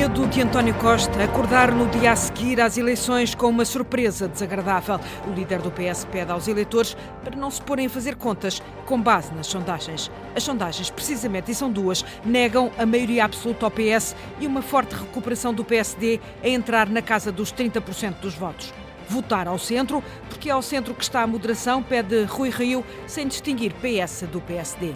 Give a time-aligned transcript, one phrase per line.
[0.00, 4.98] medo de António Costa acordar no dia a seguir às eleições com uma surpresa desagradável.
[5.28, 8.98] O líder do PS pede aos eleitores para não se porem a fazer contas com
[8.98, 10.10] base nas sondagens.
[10.34, 14.94] As sondagens, precisamente, e são duas, negam a maioria absoluta ao PS e uma forte
[14.94, 18.72] recuperação do PSD a entrar na casa dos 30% dos votos
[19.06, 23.26] votar ao centro, porque é ao centro que está a moderação, pede Rui Rio, sem
[23.26, 24.94] distinguir PS do PSD.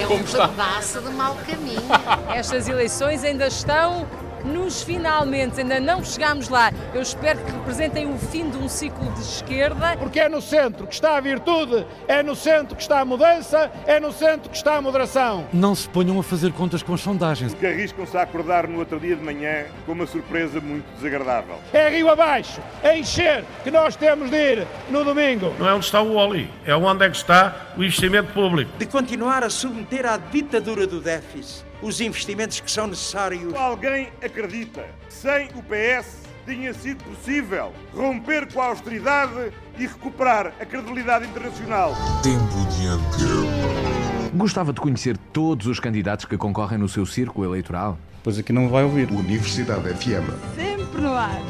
[0.00, 1.82] É um pedaço de mau caminho.
[2.34, 4.06] Estas eleições ainda estão
[4.44, 6.72] nos finalmente, ainda não chegámos lá.
[6.94, 9.96] Eu espero que representem o fim de um ciclo de esquerda.
[9.98, 13.70] Porque é no centro que está a virtude, é no centro que está a mudança,
[13.86, 15.46] é no centro que está a moderação.
[15.52, 17.54] Não se ponham a fazer contas com as sondagens.
[17.54, 21.56] Que arriscam-se a acordar no outro dia de manhã com uma surpresa muito desagradável.
[21.72, 25.52] É rio abaixo, é encher, que nós temos de ir no domingo.
[25.58, 28.70] Não é onde está o Oli, é onde é que está o investimento público.
[28.78, 33.54] De continuar a submeter à ditadura do déficit os investimentos que são necessários.
[33.54, 40.52] Alguém acredita que sem o PS tinha sido possível romper com a austeridade e recuperar
[40.60, 41.94] a credibilidade internacional.
[42.22, 44.30] Tempo de antena.
[44.34, 47.98] Gostava de conhecer todos os candidatos que concorrem no seu círculo eleitoral?
[48.22, 49.10] Pois aqui não vai ouvir.
[49.10, 50.28] Universidade FM.
[50.54, 51.40] Sempre no ar.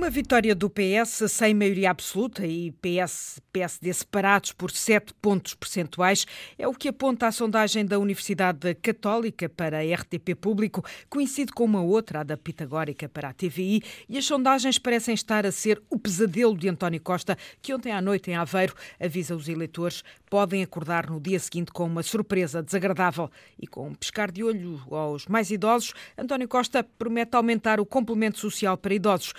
[0.00, 6.26] Uma vitória do PS sem maioria absoluta e PS, PSD separados por sete pontos percentuais
[6.58, 11.64] é o que aponta a sondagem da Universidade Católica para a RTP Público, coincide com
[11.64, 15.82] uma outra, a da Pitagórica para a TVI, e as sondagens parecem estar a ser
[15.90, 20.62] o pesadelo de António Costa, que ontem à noite em Aveiro avisa os eleitores podem
[20.62, 23.28] acordar no dia seguinte com uma surpresa desagradável.
[23.58, 28.38] E com um pescar de olho aos mais idosos, António Costa promete aumentar o complemento
[28.38, 29.34] social para idosos.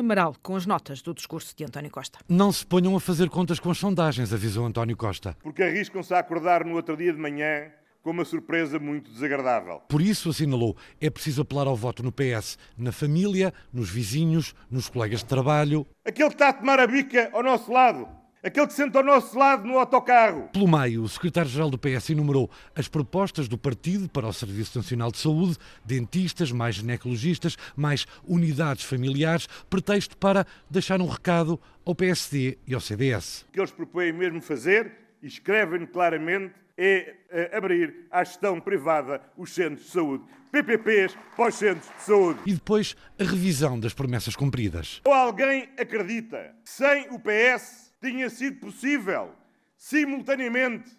[0.00, 2.18] Amaral, com as notas do discurso de António Costa.
[2.28, 5.36] Não se ponham a fazer contas com as sondagens, avisou António Costa.
[5.42, 7.70] Porque arriscam-se a acordar no outro dia de manhã
[8.02, 9.80] com uma surpresa muito desagradável.
[9.88, 14.88] Por isso, assinalou, é preciso apelar ao voto no PS, na família, nos vizinhos, nos
[14.88, 15.86] colegas de trabalho.
[16.04, 18.08] Aquele que está a tomar a bica ao nosso lado
[18.42, 20.48] Aquele que senta ao nosso lado no autocarro.
[20.50, 25.12] Pelo meio, o secretário-geral do PS enumerou as propostas do partido para o Serviço Nacional
[25.12, 32.56] de Saúde, dentistas, mais ginecologistas, mais unidades familiares, pretexto para deixar um recado ao PSD
[32.66, 33.42] e ao CDS.
[33.50, 34.90] O que eles propõem mesmo fazer,
[35.22, 40.24] e escrevem claramente, é, é abrir à gestão privada os centros de saúde.
[40.50, 42.40] PPPs para os centros de saúde.
[42.46, 45.02] E depois a revisão das promessas cumpridas.
[45.04, 49.30] Ou alguém acredita que sem o PS tinha sido possível,
[49.76, 50.90] simultaneamente,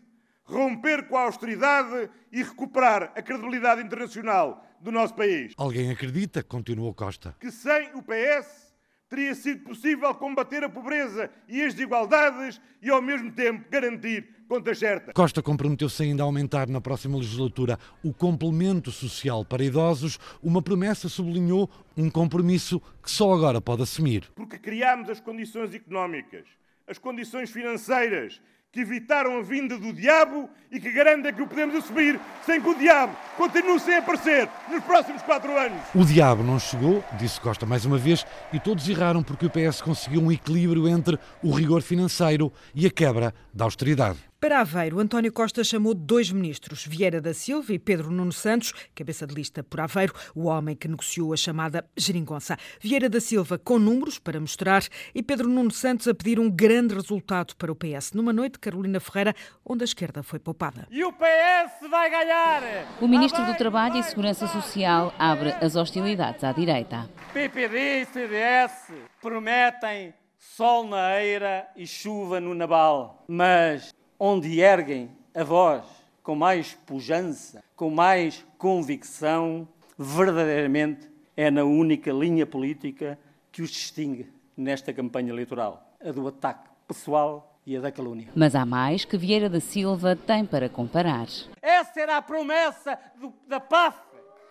[0.44, 5.54] romper com a austeridade e recuperar a credibilidade internacional do nosso país.
[5.58, 8.72] Alguém acredita, continuou Costa, que sem o PS
[9.10, 14.80] teria sido possível combater a pobreza e as desigualdades e, ao mesmo tempo, garantir contas
[14.80, 15.14] certas.
[15.14, 20.18] Costa comprometeu-se ainda a aumentar na próxima legislatura o complemento social para idosos.
[20.42, 24.30] Uma promessa sublinhou um compromisso que só agora pode assumir.
[24.34, 26.46] Porque criámos as condições económicas
[26.92, 31.76] as condições financeiras que evitaram a vinda do diabo e que garantem que o podemos
[31.76, 35.82] assumir sem que o diabo continue sem aparecer nos próximos quatro anos.
[35.96, 39.82] O diabo não chegou, disse Costa mais uma vez, e todos erraram porque o PS
[39.82, 44.31] conseguiu um equilíbrio entre o rigor financeiro e a quebra da austeridade.
[44.42, 49.28] Para Aveiro, António Costa chamou dois ministros, Vieira da Silva e Pedro Nuno Santos, cabeça
[49.28, 52.58] de lista por Aveiro, o homem que negociou a chamada geringonça.
[52.80, 54.82] Vieira da Silva com números para mostrar
[55.14, 58.14] e Pedro Nuno Santos a pedir um grande resultado para o PS.
[58.14, 60.88] Numa noite, Carolina Ferreira, onde a esquerda foi poupada.
[60.90, 62.64] E o PS vai ganhar!
[63.00, 67.08] O ministro do Trabalho e Segurança Social abre as hostilidades à direita.
[67.32, 68.92] PPD e CDS
[69.22, 75.84] prometem sol na eira e chuva no naval, mas onde erguem a voz
[76.22, 79.68] com mais pujança, com mais convicção,
[79.98, 83.18] verdadeiramente é na única linha política
[83.52, 88.28] que os distingue nesta campanha eleitoral, a do ataque pessoal e a da calúnia.
[88.36, 91.26] Mas há mais que Vieira da Silva tem para comparar.
[91.60, 93.98] Essa era a promessa do, da PAF,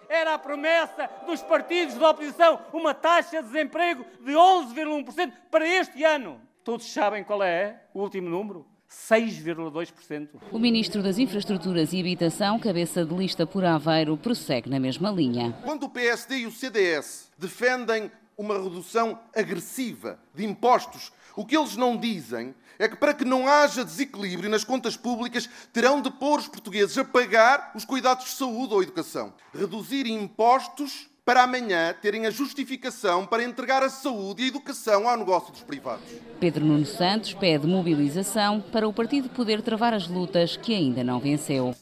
[0.09, 6.03] era a promessa dos partidos da oposição, uma taxa de desemprego de 11,1% para este
[6.03, 6.41] ano.
[6.65, 8.67] Todos sabem qual é o último número?
[8.91, 10.29] 6,2%.
[10.51, 15.57] O ministro das Infraestruturas e Habitação, cabeça de lista por Aveiro, prossegue na mesma linha.
[15.63, 21.77] Quando o PSD e o CDS defendem uma redução agressiva de impostos, o que eles
[21.77, 26.41] não dizem é que para que não haja desequilíbrio nas contas públicas, terão de pôr
[26.41, 29.35] os portugueses a pagar os cuidados de saúde ou educação.
[29.55, 35.17] Reduzir impostos para amanhã terem a justificação para entregar a saúde e a educação ao
[35.17, 36.05] negócio dos privados.
[36.39, 41.21] Pedro Nuno Santos pede mobilização para o partido poder travar as lutas que ainda não
[41.21, 41.75] venceu.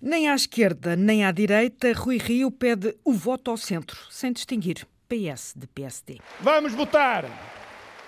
[0.00, 4.86] Nem à esquerda nem à direita, Rui Rio pede o voto ao centro, sem distinguir
[5.08, 6.18] PS de PSD.
[6.40, 7.24] Vamos votar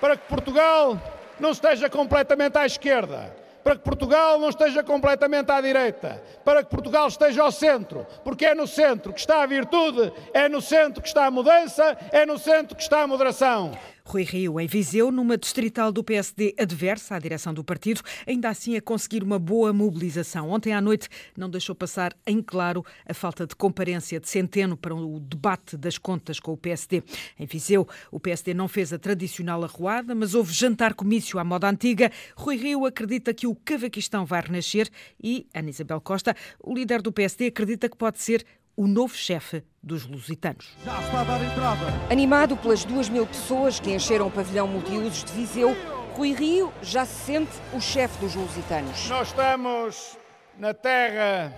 [0.01, 0.99] para que Portugal
[1.39, 6.71] não esteja completamente à esquerda, para que Portugal não esteja completamente à direita, para que
[6.71, 11.01] Portugal esteja ao centro, porque é no centro que está a virtude, é no centro
[11.01, 13.73] que está a mudança, é no centro que está a moderação.
[14.13, 18.77] Rui Rio, em Viseu, numa distrital do PSD adversa à direção do partido, ainda assim
[18.77, 20.51] a conseguir uma boa mobilização.
[20.51, 24.95] Ontem à noite não deixou passar em claro a falta de comparência de Centeno para
[24.95, 27.03] o debate das contas com o PSD.
[27.41, 32.13] Em Viseu, o PSD não fez a tradicional arruada, mas houve jantar-comício à moda antiga.
[32.37, 34.91] Rui Rio acredita que o Cavaquistão vai renascer
[35.25, 38.45] e, Ana Isabel Costa, o líder do PSD, acredita que pode ser
[38.77, 40.75] o novo chefe dos lusitanos.
[40.85, 41.87] Já está a dar entrada.
[42.11, 45.77] Animado pelas duas mil pessoas que encheram o pavilhão multiusos de Viseu,
[46.15, 49.09] Rui Rio já se sente o chefe dos lusitanos.
[49.09, 50.17] Nós estamos
[50.59, 51.55] na terra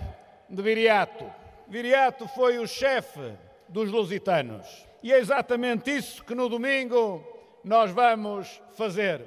[0.49, 1.25] de Viriato.
[1.67, 3.33] Viriato foi o chefe
[3.67, 4.85] dos lusitanos.
[5.01, 7.23] E é exatamente isso que no domingo
[7.63, 9.21] nós vamos fazer.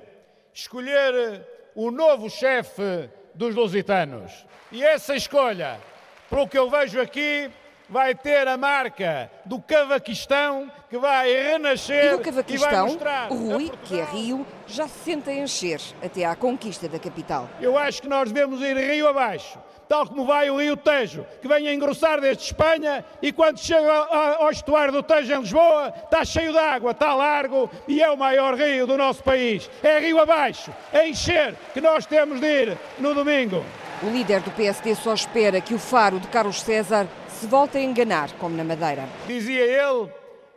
[0.53, 4.47] Escolher o novo chefe dos lusitanos.
[4.73, 5.81] E essa escolha,
[6.29, 7.51] pelo que eu vejo aqui,
[7.89, 13.73] vai ter a marca do Cavaquistão que vai renascer e, do Cavaquistão, e vai Rui,
[13.85, 17.49] que é Rio, já se senta a encher até à conquista da capital.
[17.61, 19.59] Eu acho que nós devemos ir rio abaixo,
[19.89, 23.91] tal como vai o Rio Tejo, que vem a engrossar desde Espanha e quando chega
[23.91, 28.17] ao estuário do Tejo em Lisboa, está cheio de água, está largo e é o
[28.17, 29.71] maior rio do nosso país.
[29.83, 33.65] É rio abaixo, é encher que nós temos de ir no domingo.
[34.01, 37.09] O líder do PSD só espera que o faro de Carlos César
[37.39, 39.09] se volta a enganar, como na Madeira.
[39.29, 40.11] Dizia ele,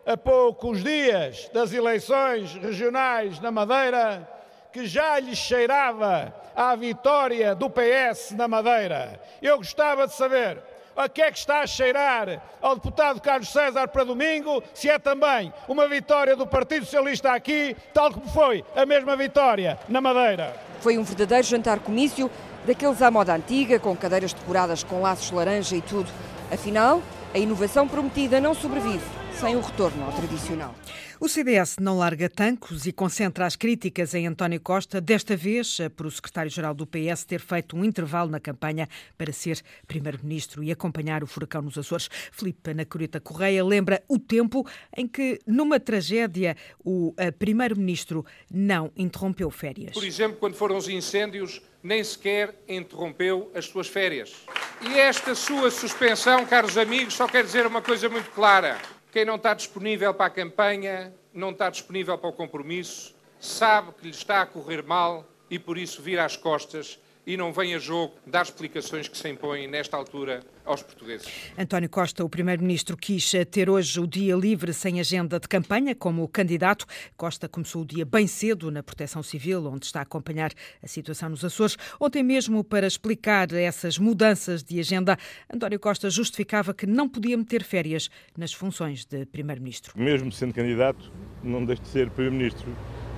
[0.03, 4.27] há poucos dias das eleições regionais na Madeira,
[4.73, 9.21] que já lhe cheirava à vitória do PS na Madeira.
[9.39, 10.57] Eu gostava de saber
[10.95, 14.97] a que é que está a cheirar ao deputado Carlos César para domingo, se é
[14.97, 20.55] também uma vitória do Partido Socialista aqui, tal como foi a mesma vitória na Madeira.
[20.79, 22.29] Foi um verdadeiro jantar-comício,
[22.65, 26.09] daqueles à moda antiga, com cadeiras decoradas com laços laranja e tudo.
[26.51, 27.01] Afinal,
[27.33, 30.75] a inovação prometida não sobrevive sem o retorno ao tradicional.
[31.19, 35.89] O CDS não larga tancos e concentra as críticas em António Costa, desta vez eh,
[35.89, 40.71] por o secretário-geral do PS ter feito um intervalo na campanha para ser primeiro-ministro e
[40.71, 42.07] acompanhar o furacão nos Açores.
[42.31, 44.63] Filipe Anacorita Correia lembra o tempo
[44.95, 46.55] em que, numa tragédia,
[46.85, 49.93] o eh, primeiro-ministro não interrompeu férias.
[49.93, 54.45] Por exemplo, quando foram os incêndios, nem sequer interrompeu as suas férias.
[54.87, 58.77] E esta sua suspensão, caros amigos, só quer dizer uma coisa muito clara.
[59.11, 64.05] Quem não está disponível para a campanha, não está disponível para o compromisso, sabe que
[64.05, 67.79] lhe está a correr mal e por isso vira as costas e não vem a
[67.79, 71.27] jogo dar explicações que se impõem nesta altura aos portugueses.
[71.57, 76.27] António Costa, o primeiro-ministro, quis ter hoje o dia livre sem agenda de campanha como
[76.27, 76.85] candidato.
[77.17, 80.51] Costa começou o dia bem cedo na Proteção Civil, onde está a acompanhar
[80.81, 81.77] a situação nos Açores.
[81.99, 85.17] Ontem mesmo, para explicar essas mudanças de agenda,
[85.53, 89.93] António Costa justificava que não podia meter férias nas funções de primeiro-ministro.
[89.95, 91.11] Mesmo sendo candidato,
[91.43, 92.71] não deixe de ser primeiro-ministro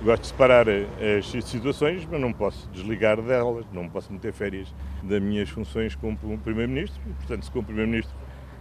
[0.04, 4.68] Gosto de separar as situações, mas não posso desligar delas, não posso meter férias
[5.02, 7.00] das minhas funções como Primeiro-Ministro.
[7.16, 8.14] Portanto, se como Primeiro-Ministro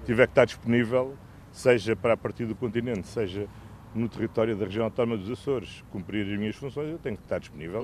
[0.05, 1.17] tiver que estar disponível,
[1.51, 3.45] seja para a partir do continente, seja
[3.93, 7.39] no território da região autónoma dos Açores, cumprir as minhas funções, eu tenho que estar
[7.39, 7.83] disponível.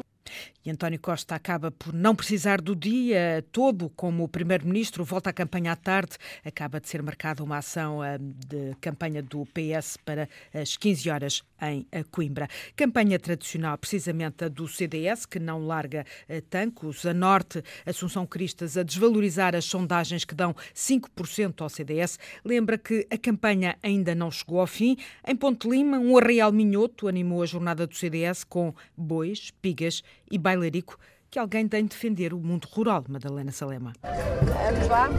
[0.65, 5.73] E António Costa acaba por não precisar do dia todo como primeiro-ministro, volta à campanha
[5.73, 10.77] à tarde, acaba de ser marcada uma ação ah, de campanha do PS para as
[10.77, 12.47] 15 horas em Coimbra.
[12.75, 17.05] Campanha tradicional, precisamente a do CDS, que não larga ah, tancos.
[17.05, 22.19] A Norte, Assunção Cristas, a desvalorizar as sondagens que dão 5% ao CDS.
[22.43, 24.97] Lembra que a campanha ainda não chegou ao fim.
[25.27, 30.37] Em Ponte Lima, um arreal minhoto animou a jornada do CDS com bois, pigas e
[30.37, 30.97] bailarico
[31.29, 33.93] que alguém tem de defender o mundo rural, Madalena Salema.
[34.01, 35.09] Vamos lá?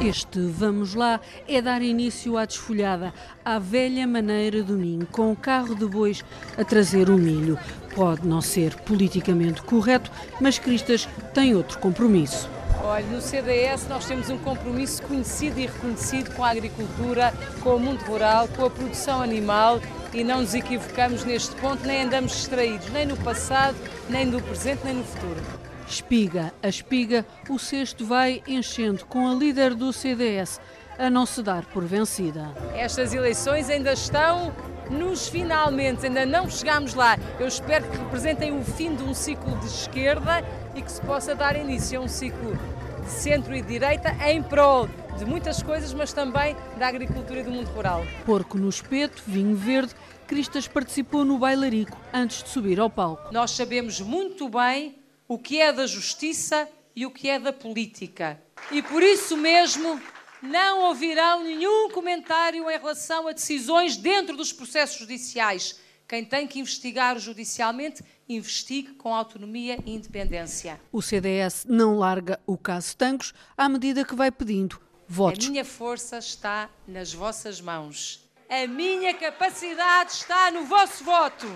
[0.00, 3.12] Este Vamos Lá é dar início à desfolhada,
[3.44, 6.24] à velha maneira do ninho, com o carro de bois
[6.56, 7.58] a trazer o milho.
[7.94, 12.48] Pode não ser politicamente correto, mas Cristas tem outro compromisso.
[12.82, 17.80] Olha, no CDS nós temos um compromisso conhecido e reconhecido com a agricultura, com o
[17.80, 19.80] mundo rural, com a produção animal
[20.12, 23.76] e não nos equivocamos neste ponto, nem andamos distraídos, nem no passado,
[24.08, 25.40] nem no presente, nem no futuro.
[25.86, 30.60] Espiga a espiga, o cesto vai enchendo com a líder do CDS
[30.98, 32.50] a não se dar por vencida.
[32.74, 34.52] Estas eleições ainda estão
[34.90, 37.18] nos finalmente, ainda não chegámos lá.
[37.38, 41.34] Eu espero que representem o fim de um ciclo de esquerda e que se possa
[41.34, 42.56] dar início a um ciclo
[43.02, 44.88] de centro e direita em prol
[45.18, 48.02] de muitas coisas, mas também da agricultura e do mundo rural.
[48.24, 49.94] Porco no espeto, vinho verde,
[50.26, 53.32] Cristas participou no bailarico antes de subir ao palco.
[53.32, 58.40] Nós sabemos muito bem o que é da justiça e o que é da política.
[58.70, 60.00] E por isso mesmo
[60.42, 65.80] não ouvirão nenhum comentário em relação a decisões dentro dos processos judiciais.
[66.08, 70.80] Quem tem que investigar judicialmente, investigue com autonomia e independência.
[70.90, 75.46] O CDS não larga o caso Tancos à medida que vai pedindo votos.
[75.46, 78.24] A minha força está nas vossas mãos.
[78.48, 81.46] A minha capacidade está no vosso voto.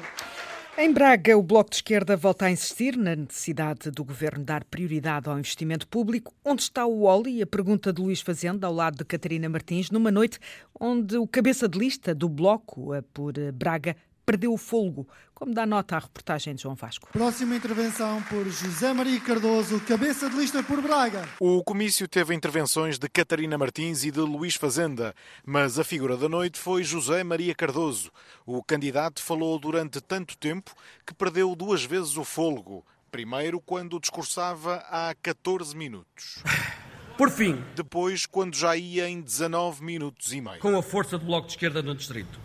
[0.77, 5.29] Em Braga, o Bloco de Esquerda volta a insistir na necessidade do governo dar prioridade
[5.29, 6.35] ao investimento público.
[6.45, 7.41] Onde está o Oli?
[7.41, 10.41] A pergunta de Luís Fazenda, ao lado de Catarina Martins, numa noite
[10.79, 15.97] onde o cabeça de lista do Bloco por Braga perdeu o fôlego, como dá nota
[15.97, 17.09] à reportagem de João Vasco.
[17.13, 21.29] Próxima intervenção por José Maria Cardoso, cabeça de lista por Braga.
[21.41, 25.15] O comício teve intervenções de Catarina Martins e de Luís Fazenda,
[25.45, 28.11] mas a figura da noite foi José Maria Cardoso.
[28.47, 30.75] O candidato falou durante tanto tempo
[31.07, 32.85] que perdeu duas vezes o fôlego.
[33.11, 36.43] Primeiro, quando discursava há 14 minutos.
[37.17, 37.63] Por fim.
[37.77, 40.59] Depois, quando já ia em 19 minutos e meio.
[40.59, 42.41] Com a força do Bloco de Esquerda no Distrito.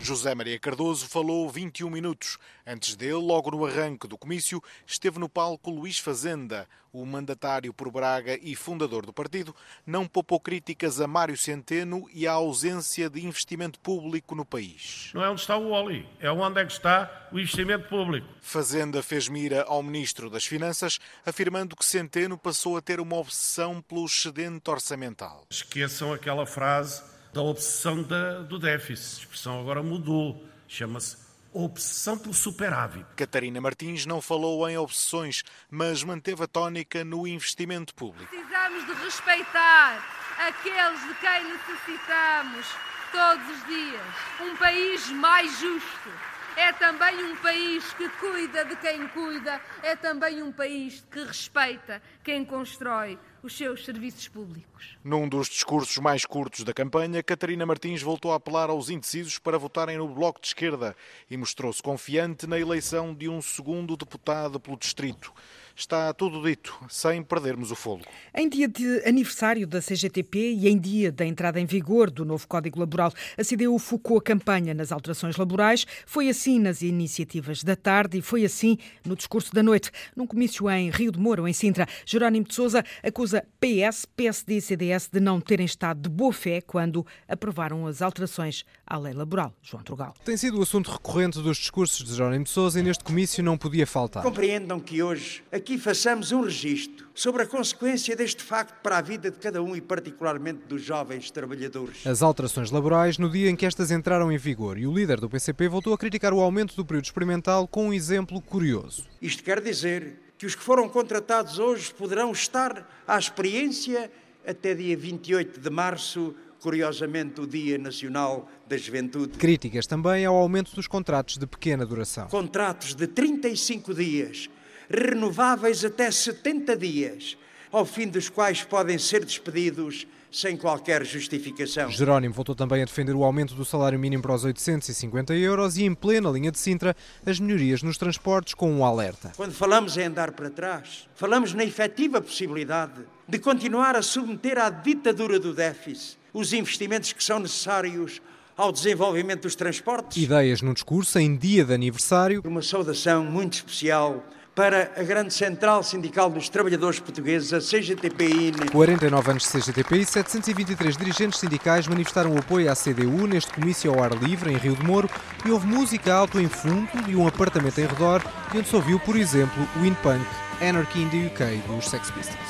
[0.00, 2.38] José Maria Cardoso falou 21 minutos.
[2.66, 6.68] Antes dele, logo no arranque do comício, esteve no palco Luís Fazenda.
[6.92, 12.26] O mandatário por Braga e fundador do partido não poupou críticas a Mário Centeno e
[12.26, 15.10] à ausência de investimento público no país.
[15.12, 18.26] Não é onde está o óleo, é onde é que está o investimento público.
[18.40, 23.82] Fazenda fez mira ao ministro das Finanças, afirmando que Centeno passou a ter uma obsessão
[23.82, 25.46] pelo excedente orçamental.
[25.50, 29.18] Esqueçam aquela frase da obsessão da, do déficit.
[29.18, 31.18] A expressão agora mudou, chama-se
[31.52, 33.04] obsessão pelo superávit.
[33.14, 38.26] Catarina Martins não falou em obsessões, mas manteve a tónica no investimento público.
[38.30, 40.02] Precisamos de respeitar
[40.48, 42.66] aqueles de quem necessitamos
[43.12, 44.02] todos os dias.
[44.40, 46.10] Um país mais justo.
[46.56, 52.00] É também um país que cuida de quem cuida, é também um país que respeita
[52.26, 54.98] quem constrói os seus serviços públicos.
[55.04, 59.56] Num dos discursos mais curtos da campanha, Catarina Martins voltou a apelar aos indecisos para
[59.56, 60.96] votarem no Bloco de Esquerda
[61.30, 65.32] e mostrou-se confiante na eleição de um segundo deputado pelo distrito.
[65.78, 68.08] Está tudo dito, sem perdermos o fôlego.
[68.34, 72.48] Em dia de aniversário da CGTP e em dia da entrada em vigor do novo
[72.48, 75.86] Código Laboral, a CDU focou a campanha nas alterações laborais.
[76.06, 79.90] Foi assim nas iniciativas da tarde e foi assim no discurso da noite.
[80.16, 84.60] Num comício em Rio de Moro, em Sintra, Jerónimo de Sousa acusa PS, PSD e
[84.62, 89.52] CDS de não terem estado de boa fé quando aprovaram as alterações à lei laboral.
[89.60, 90.14] João Trugal.
[90.24, 93.58] Tem sido o assunto recorrente dos discursos de Jerónimo de Sousa e neste comício não
[93.58, 94.22] podia faltar.
[94.22, 99.30] Compreendam que hoje aqui façamos um registro sobre a consequência deste facto para a vida
[99.30, 102.06] de cada um e particularmente dos jovens trabalhadores.
[102.06, 105.28] As alterações laborais no dia em que estas entraram em vigor e o líder do
[105.28, 109.04] PCP voltou a criticar o aumento do período experimental com um exemplo curioso.
[109.20, 114.10] Isto quer dizer que os que foram contratados hoje poderão estar à experiência
[114.46, 119.38] até dia 28 de março curiosamente o Dia Nacional da Juventude.
[119.38, 122.28] Críticas também ao aumento dos contratos de pequena duração.
[122.28, 124.50] Contratos de 35 dias,
[124.88, 127.36] renováveis até 70 dias,
[127.70, 131.90] ao fim dos quais podem ser despedidos sem qualquer justificação.
[131.90, 135.84] Jerónimo voltou também a defender o aumento do salário mínimo para os 850 euros e,
[135.84, 139.32] em plena linha de Sintra, as melhorias nos transportes com um alerta.
[139.36, 144.70] Quando falamos em andar para trás, falamos na efetiva possibilidade de continuar a submeter à
[144.70, 148.20] ditadura do déficit os investimentos que são necessários
[148.56, 150.22] ao desenvolvimento dos transportes.
[150.22, 152.42] Ideias num discurso em dia de aniversário.
[152.44, 154.22] Uma saudação muito especial
[154.56, 158.70] para a grande Central Sindical dos Trabalhadores Portugueses, a CGTPI.
[158.72, 164.02] 49 anos de CGTPI, 723 dirigentes sindicais manifestaram o apoio à CDU neste comício ao
[164.02, 165.10] ar livre em Rio de Moro
[165.44, 168.98] e houve música alto em fundo e um apartamento em redor, de onde se ouviu,
[168.98, 170.24] por exemplo, o Punk
[170.66, 172.40] Anarchy in the UK dos Sex Pistols.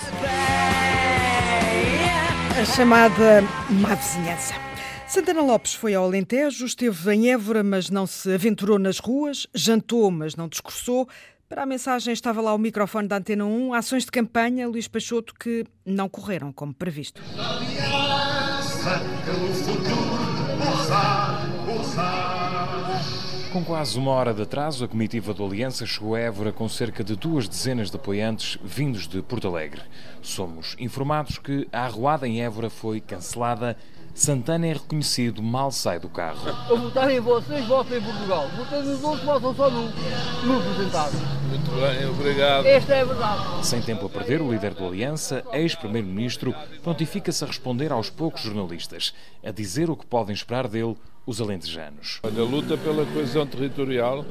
[2.56, 4.54] A chamada má vizinhança.
[5.08, 10.10] Santana Lopes foi ao Alentejo, esteve em Évora, mas não se aventurou nas ruas, jantou,
[10.10, 11.08] mas não discursou.
[11.48, 15.32] Para a mensagem estava lá o microfone da Antena 1, ações de campanha, Luís Peixoto,
[15.32, 17.22] que não correram como previsto.
[23.52, 27.04] Com quase uma hora de atraso, a comitiva do Aliança chegou a Évora com cerca
[27.04, 29.82] de duas dezenas de apoiantes vindos de Porto Alegre.
[30.20, 33.76] Somos informados que a arruada em Évora foi cancelada.
[34.16, 36.48] Santana é reconhecido, mal sai do carro.
[36.70, 38.48] Eu votar em vocês, voto em Portugal.
[38.56, 39.90] Votei nos outros, votam só num,
[40.42, 41.16] num representado.
[41.50, 42.64] Muito bem, obrigado.
[42.64, 43.66] Esta é a verdade.
[43.66, 49.12] Sem tempo a perder, o líder do Aliança, ex-primeiro-ministro, prontifica-se a responder aos poucos jornalistas,
[49.44, 50.96] a dizer o que podem esperar dele
[51.26, 52.18] os alentejanos.
[52.22, 54.24] Olha, a luta pela coesão territorial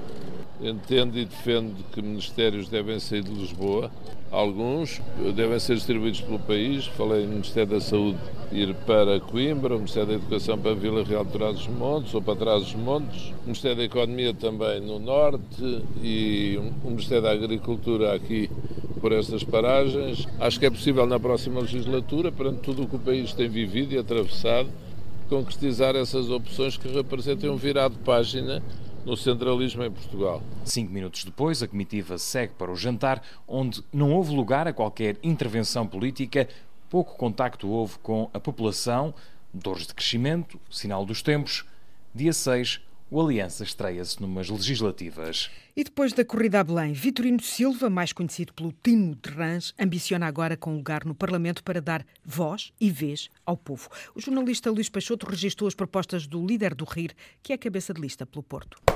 [0.62, 3.92] entende e defende que ministérios devem sair de Lisboa.
[4.32, 5.02] Alguns
[5.36, 6.86] devem ser distribuídos pelo país.
[6.88, 8.18] Falei no Ministério da Saúde
[8.52, 13.34] ir para Coimbra, o Ministério da Educação para Vila Real de Trás-os-Montes ou para Trás-os-Montes,
[13.42, 18.50] o Ministério da Economia também no Norte e o Ministério da Agricultura aqui
[19.00, 20.28] por estas paragens.
[20.40, 23.94] Acho que é possível na próxima legislatura, perante tudo o que o país tem vivido
[23.94, 24.70] e atravessado,
[25.30, 28.62] concretizar essas opções que representem um virado de página
[29.06, 30.42] no centralismo em Portugal.
[30.64, 35.18] Cinco minutos depois, a comitiva segue para o jantar, onde não houve lugar a qualquer
[35.22, 36.50] intervenção política,
[36.90, 39.14] pouco contacto houve com a população,
[39.54, 41.66] dores de crescimento, sinal dos tempos.
[42.14, 45.50] Dia 6, o Aliança estreia-se numas legislativas.
[45.76, 50.26] E depois da corrida a Belém, Vitorino Silva, mais conhecido pelo Timo de Rãs, ambiciona
[50.26, 53.90] agora com lugar no Parlamento para dar voz e vez ao povo.
[54.16, 58.02] O jornalista Luís Peixoto registrou as propostas do líder do RIR, que é cabeça de
[58.02, 58.95] lista pelo Porto.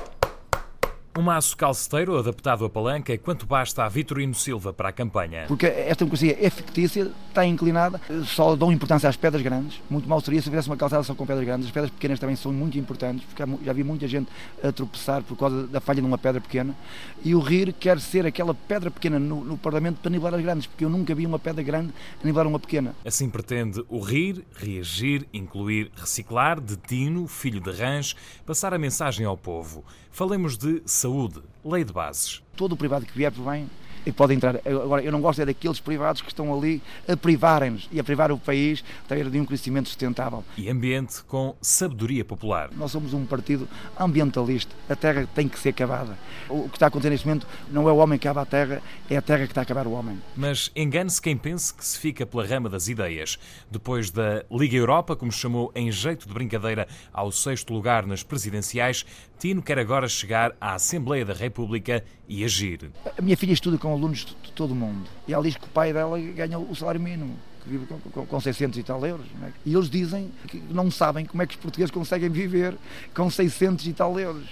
[1.18, 5.44] Um maço calceteiro adaptado a palanca é quanto basta a Vitorino Silva para a campanha.
[5.48, 9.80] Porque esta democracia é fictícia, está inclinada, só dão importância às pedras grandes.
[9.90, 11.66] Muito mal seria se tivesse uma calçada só com pedras grandes.
[11.66, 14.30] As pedras pequenas também são muito importantes, porque já vi muita gente
[14.62, 16.76] a tropeçar por causa da falha de uma pedra pequena.
[17.24, 20.66] E o RIR quer ser aquela pedra pequena no, no Parlamento para nivelar as grandes,
[20.68, 22.94] porque eu nunca vi uma pedra grande nivelar uma pequena.
[23.04, 28.14] Assim pretende o RIR reagir, incluir, reciclar, de Tino, filho de Rãs,
[28.46, 29.84] passar a mensagem ao povo.
[30.10, 32.42] Falemos de saúde, lei de bases.
[32.56, 33.68] Todo o privado que vier por bem
[34.04, 34.56] e pode entrar.
[34.66, 38.32] Agora, eu não gosto é daqueles privados que estão ali a privarem-nos e a privar
[38.32, 38.82] o país
[39.30, 40.44] de um crescimento sustentável.
[40.56, 42.70] E ambiente com sabedoria popular.
[42.76, 44.74] Nós somos um partido ambientalista.
[44.88, 46.18] A terra tem que ser acabada.
[46.48, 48.82] O que está a acontecer neste momento não é o homem que acaba a terra,
[49.08, 50.18] é a terra que está a acabar o homem.
[50.36, 53.38] Mas engane-se quem pense que se fica pela rama das ideias.
[53.70, 59.04] Depois da Liga Europa, como chamou em jeito de brincadeira ao sexto lugar nas presidenciais,
[59.40, 62.90] Tino quer agora chegar à Assembleia da República e agir.
[63.16, 65.68] A minha filha estuda com alunos de todo o mundo e ela diz que o
[65.70, 69.24] pai dela ganha o salário mínimo que vive com, com 600 e tal euros.
[69.42, 69.50] É?
[69.64, 72.76] E eles dizem que não sabem como é que os portugueses conseguem viver
[73.14, 74.46] com 600 e tal euros.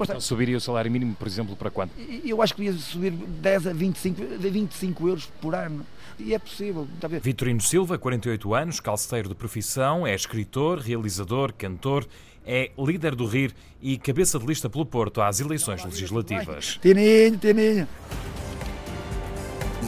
[0.00, 1.92] Então, subiria o salário mínimo, por exemplo, para quanto?
[2.24, 5.84] Eu acho que ia subir 10 a 25, 25 euros por ano.
[6.16, 6.86] E é possível.
[7.20, 12.06] Vitorino Silva, 48 anos, calceteiro de profissão, é escritor, realizador, cantor,
[12.50, 16.78] é líder do RIR e cabeça de lista pelo Porto às eleições legislativas.
[16.80, 17.86] Tininho, Tininho.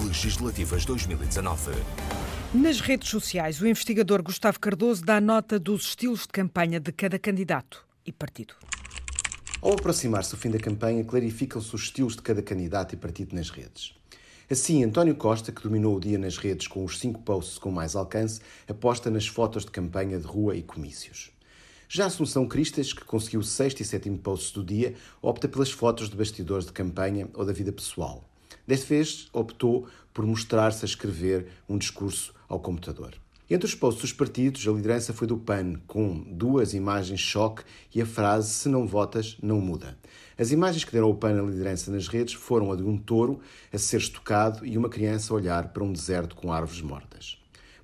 [0.07, 1.73] Legislativas 2019.
[2.53, 7.19] Nas redes sociais, o investigador Gustavo Cardoso dá nota dos estilos de campanha de cada
[7.19, 8.55] candidato e partido.
[9.63, 13.49] Ao aproximar-se o fim da campanha, clarificam-se os estilos de cada candidato e partido nas
[13.49, 13.95] redes.
[14.51, 17.97] Assim, António Costa, que dominou o dia nas redes com os cinco posts com mais
[17.97, 21.31] alcance, aposta nas fotos de campanha de rua e comícios.
[21.93, 26.09] Já Assunção Cristas, que conseguiu o sexto e sétimo posts do dia, opta pelas fotos
[26.09, 28.31] de bastidores de campanha ou da vida pessoal.
[28.65, 33.15] Desta vez, optou por mostrar-se a escrever um discurso ao computador.
[33.51, 38.01] Entre os posts dos partidos, a liderança foi do PAN, com duas imagens choque e
[38.01, 39.99] a frase Se não votas, não muda.
[40.39, 43.41] As imagens que deram ao PAN a liderança nas redes foram a de um touro
[43.73, 47.37] a ser estocado e uma criança a olhar para um deserto com árvores mortas.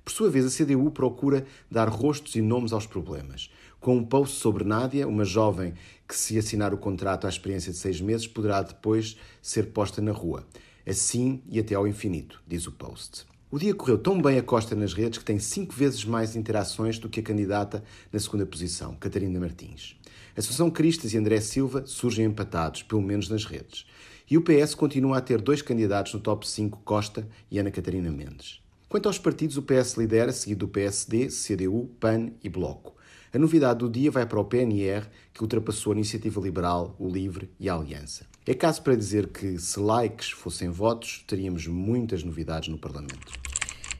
[0.07, 3.49] Por sua vez, a CDU procura dar rostos e nomes aos problemas.
[3.87, 5.73] Com um post sobre Nádia, uma jovem
[6.05, 10.11] que, se assinar o contrato à experiência de seis meses, poderá depois ser posta na
[10.11, 10.45] rua.
[10.85, 13.25] Assim e até ao infinito, diz o post.
[13.49, 16.99] O dia correu tão bem a Costa nas redes que tem cinco vezes mais interações
[16.99, 19.95] do que a candidata na segunda posição, Catarina Martins.
[20.35, 23.85] Assunção Cristas e André Silva surgem empatados, pelo menos nas redes.
[24.29, 28.11] E o PS continua a ter dois candidatos no top 5, Costa e Ana Catarina
[28.11, 28.59] Mendes.
[28.89, 32.96] Quanto aos partidos, o PS lidera, seguido do PSD, CDU, PAN e Bloco.
[33.37, 37.51] A novidade do dia vai para o PNR, que ultrapassou a Iniciativa Liberal, o Livre
[37.59, 38.25] e a Aliança.
[38.43, 43.31] É caso para dizer que, se likes fossem votos, teríamos muitas novidades no Parlamento.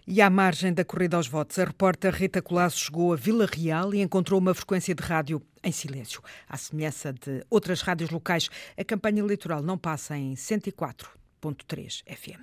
[0.08, 3.94] E à margem da corrida aos votos, a repórter Rita Colasso chegou a Vila Real
[3.94, 6.20] e encontrou uma frequência de rádio em silêncio.
[6.50, 12.42] À semelhança de outras rádios locais, a campanha eleitoral não passa em 104.3 FM.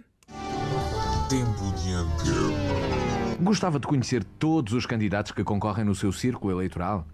[1.29, 2.84] Tempo de antena.
[3.45, 7.07] Gostava de conhecer todos os candidatos que concorrem no seu círculo eleitoral?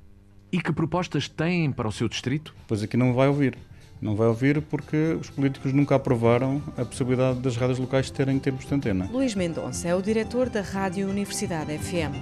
[0.53, 2.55] E que propostas têm para o seu distrito?
[2.69, 3.59] Pois aqui não vai ouvir.
[4.01, 8.65] Não vai ouvir porque os políticos nunca aprovaram a possibilidade das rádios locais terem tempos
[8.65, 9.11] de antena.
[9.11, 12.15] Luís Mendonça é o diretor da Rádio Universidade FM.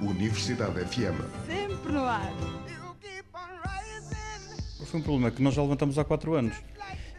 [0.00, 1.18] Universidade FM.
[1.48, 2.32] Sempre no ar.
[4.86, 6.54] Foi um problema que nós já levantamos há quatro anos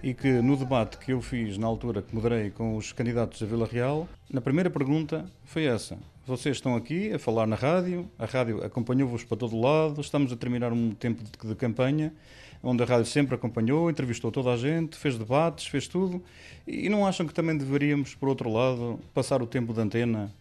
[0.02, 3.46] e que no debate que eu fiz na altura que moderei com os candidatos a
[3.46, 5.98] Vila Real, na primeira pergunta foi essa.
[6.26, 10.36] Vocês estão aqui a falar na rádio, a rádio acompanhou-vos para todo lado, estamos a
[10.36, 12.14] terminar um tempo de, de campanha
[12.62, 16.22] onde a rádio sempre acompanhou, entrevistou toda a gente, fez debates, fez tudo,
[16.68, 20.32] e não acham que também deveríamos, por outro lado, passar o tempo de antena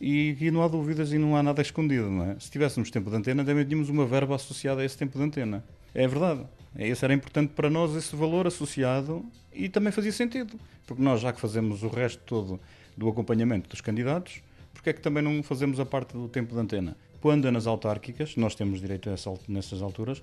[0.00, 2.36] e, e, não há dúvidas e não há nada escondido, não é?
[2.38, 5.64] Se tivéssemos tempo de antena, também tínhamos uma verba associada a esse tempo de antena.
[5.96, 6.42] É verdade.
[6.78, 11.32] Esse era importante para nós, esse valor associado, e também fazia sentido, porque nós, já
[11.32, 12.60] que fazemos o resto todo
[12.94, 14.42] do acompanhamento dos candidatos,
[14.74, 16.94] porque é que também não fazemos a parte do tempo de antena?
[17.18, 20.22] Quando é nas autárquicas, nós temos direito a essa, nessas alturas,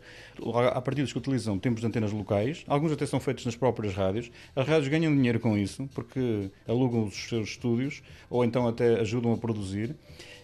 [0.72, 4.30] há partidos que utilizam tempos de antenas locais, alguns até são feitos nas próprias rádios.
[4.56, 9.34] As rádios ganham dinheiro com isso, porque alugam os seus estúdios, ou então até ajudam
[9.34, 9.96] a produzir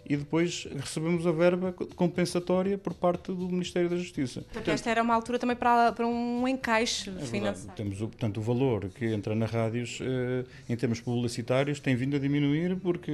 [0.09, 4.43] e depois recebemos a verba compensatória por parte do Ministério da Justiça.
[4.51, 7.75] Porque esta era uma altura também para, para um encaixe é financeiro.
[7.75, 12.19] Temos, portanto, o valor que entra nas rádios eh, em termos publicitários tem vindo a
[12.19, 13.11] diminuir porque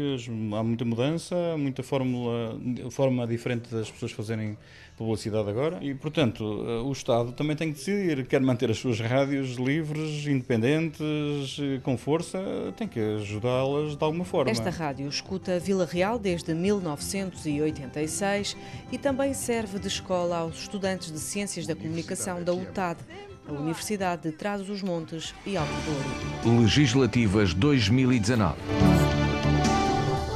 [0.57, 2.57] há muita mudança, há muita fórmula,
[2.89, 4.57] forma diferente das pessoas fazerem
[4.97, 8.25] publicidade agora e, portanto, eh, o Estado também tem que decidir.
[8.27, 12.39] Quer manter as suas rádios livres, independentes, eh, com força,
[12.77, 14.49] tem que ajudá-las de alguma forma.
[14.49, 16.53] Esta rádio escuta Vila Real desde
[16.93, 18.55] 1986
[18.91, 22.99] e também serve de escola aos estudantes de Ciências da Comunicação da UTAD,
[23.47, 25.73] a Universidade de Trás-os-Montes e Alto
[26.43, 26.61] Douro.
[26.61, 29.24] Legislativas 2019.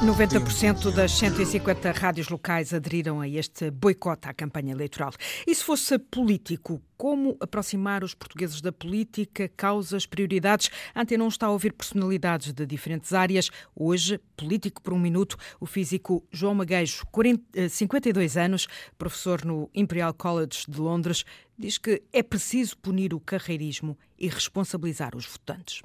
[0.02, 5.12] 90% das 150 rádios locais aderiram a este boicote à campanha eleitoral.
[5.46, 10.70] E se fosse político, como aproximar os portugueses da política, causas, prioridades?
[10.96, 13.50] A Antena não está a ouvir personalidades de diferentes áreas.
[13.76, 20.14] Hoje, político por um minuto, o físico João Magueijo, 40, 52 anos, professor no Imperial
[20.14, 21.26] College de Londres,
[21.58, 25.82] diz que é preciso punir o carreirismo e responsabilizar os votantes.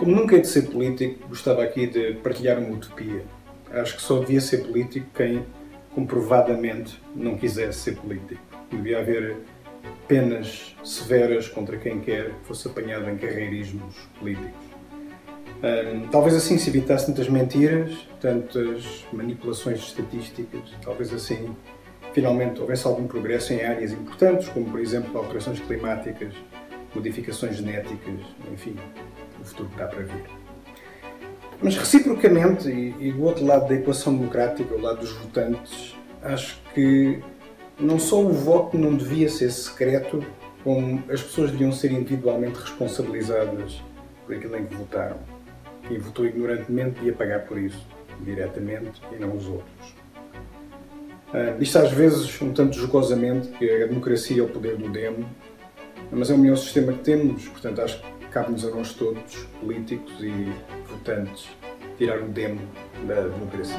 [0.00, 3.22] Como nunca hei de ser político, gostava aqui de partilhar uma utopia.
[3.70, 5.44] Acho que só devia ser político quem
[5.94, 8.40] comprovadamente não quisesse ser político.
[8.70, 9.36] Devia haver
[10.08, 14.70] penas severas contra quem quer que fosse apanhado em carreirismos políticos.
[16.10, 21.54] Talvez assim se evitasse tantas mentiras, tantas manipulações estatísticas, talvez assim
[22.14, 26.32] finalmente houvesse algum progresso em áreas importantes, como por exemplo alterações climáticas,
[26.94, 28.18] modificações genéticas,
[28.50, 28.74] enfim,
[29.50, 30.24] futuro está para vir.
[31.62, 36.58] Mas reciprocamente, e, e do outro lado da equação democrática, o lado dos votantes, acho
[36.74, 37.22] que
[37.78, 40.24] não só o voto não devia ser secreto,
[40.64, 43.82] como as pessoas deviam ser individualmente responsabilizadas
[44.26, 45.18] por aquilo em que votaram.
[45.86, 47.86] Quem votou ignorantemente devia pagar por isso,
[48.20, 49.94] diretamente, e não os outros.
[51.32, 55.28] Uh, isto às vezes um tanto jogosamente, que a democracia é o poder do demo,
[56.10, 60.14] mas é o melhor sistema que temos, portanto acho que cabe-nos a nós todos, políticos
[60.20, 60.52] e
[60.88, 61.48] votantes,
[61.98, 62.60] tirar o demo
[63.06, 63.76] da democracia.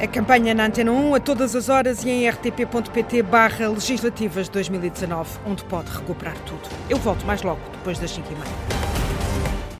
[0.00, 5.38] A campanha na Antena 1 a todas as horas e em rtp.pt barra legislativas 2019,
[5.46, 6.62] onde pode recuperar tudo.
[6.88, 8.89] Eu volto mais logo, depois das 5h30.